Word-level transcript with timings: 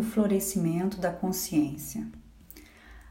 o 0.00 0.02
florescimento 0.02 0.98
da 0.98 1.12
consciência. 1.12 2.08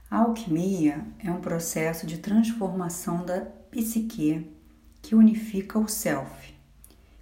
A 0.09 0.21
alquimia 0.21 1.05
é 1.19 1.31
um 1.31 1.39
processo 1.39 2.07
de 2.07 2.17
transformação 2.17 3.23
da 3.23 3.41
psique 3.41 4.49
que 4.99 5.13
unifica 5.13 5.77
o 5.77 5.87
self, 5.87 6.55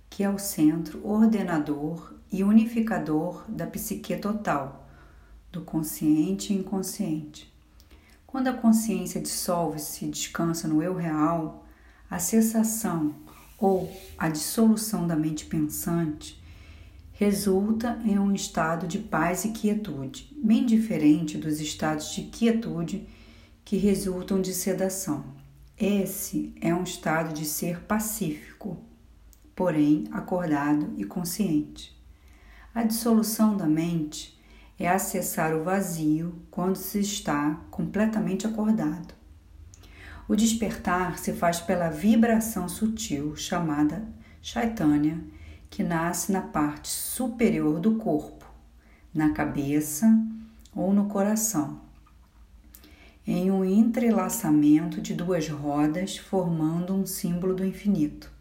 que 0.10 0.24
é 0.24 0.30
o 0.30 0.40
centro 0.40 1.06
ordenador 1.06 2.14
e 2.32 2.46
unificador 2.46 3.44
da 3.50 3.68
psique 3.68 4.16
total, 4.16 4.88
do 5.52 5.62
consciente 5.62 6.54
e 6.54 6.58
inconsciente. 6.58 7.54
Quando 8.26 8.48
a 8.48 8.54
consciência 8.54 9.22
dissolve-se 9.22 10.06
e 10.06 10.10
descansa 10.10 10.66
no 10.66 10.82
eu 10.82 10.96
real, 10.96 11.66
a 12.10 12.20
cessação 12.20 13.14
ou 13.60 13.92
a 14.18 14.30
dissolução 14.30 15.06
da 15.06 15.16
mente 15.18 15.46
pensante 15.46 16.42
resulta 17.18 18.00
em 18.06 18.20
um 18.20 18.32
estado 18.32 18.86
de 18.86 19.00
paz 19.00 19.44
e 19.44 19.50
quietude, 19.50 20.32
bem 20.38 20.64
diferente 20.64 21.36
dos 21.36 21.60
estados 21.60 22.14
de 22.14 22.22
quietude 22.26 23.10
que 23.66 23.76
resultam 23.76 24.40
de 24.40 24.54
sedação. 24.54 25.26
Esse 25.76 26.54
é 26.62 26.72
um 26.76 26.84
estado 26.84 27.34
de 27.34 27.44
ser 27.44 27.80
pacífico, 27.82 28.78
porém 29.56 30.04
acordado 30.12 30.94
e 30.96 31.04
consciente. 31.04 32.00
A 32.74 32.84
dissolução 32.84 33.58
da 33.58 33.66
mente 33.66 34.40
é 34.78 34.88
acessar 34.88 35.56
o 35.56 35.64
vazio 35.64 36.36
quando 36.52 36.76
se 36.76 37.00
está 37.00 37.60
completamente 37.72 38.46
acordado. 38.46 39.16
O 40.28 40.36
despertar 40.36 41.18
se 41.18 41.34
faz 41.34 41.60
pela 41.60 41.90
vibração 41.90 42.70
sutil 42.70 43.36
chamada 43.36 44.08
Chaitanya 44.40 45.20
que 45.70 45.84
nasce 45.84 46.32
na 46.32 46.42
parte 46.42 46.88
superior 46.88 47.80
do 47.80 47.96
corpo, 47.96 48.46
na 49.14 49.32
cabeça 49.32 50.08
ou 50.76 50.94
no 50.94 51.06
coração, 51.06 51.82
em 53.26 53.52
um 53.52 53.66
entrelaçamento 53.66 55.02
de 55.02 55.14
duas 55.14 55.50
rodas 55.50 56.18
formando 56.18 56.94
um 56.94 57.06
símbolo 57.06 57.54
do 57.54 57.66
infinito. 57.66 58.32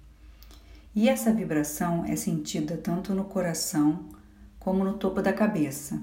E 0.95 1.09
essa 1.09 1.33
vibração 1.33 2.05
é 2.05 2.17
sentida 2.17 2.77
tanto 2.77 3.15
no 3.15 3.25
coração 3.25 4.07
como 4.59 4.85
no 4.85 4.95
topo 4.95 5.21
da 5.21 5.33
cabeça, 5.33 6.01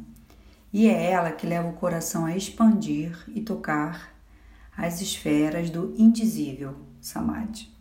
e 0.71 0.87
é 0.87 1.11
ela 1.11 1.31
que 1.31 1.47
leva 1.47 1.67
o 1.67 1.73
coração 1.73 2.25
a 2.25 2.35
expandir 2.35 3.23
e 3.27 3.41
tocar 3.41 4.13
as 4.75 5.01
esferas 5.01 5.69
do 5.69 5.93
indizível, 5.97 6.75
Samadhi. 6.99 7.72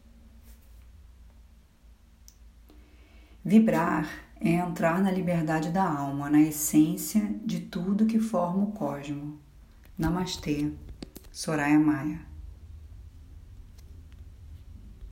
Vibrar 3.45 4.09
é 4.41 4.51
entrar 4.51 5.03
na 5.03 5.11
liberdade 5.11 5.71
da 5.71 5.83
alma, 5.83 6.31
na 6.31 6.41
essência 6.41 7.35
de 7.45 7.59
tudo 7.59 8.07
que 8.07 8.21
forma 8.21 8.63
o 8.63 8.71
cosmo. 8.73 9.37
Namastê, 9.99 10.71
Soraya 11.33 11.79
Maia. 11.79 12.32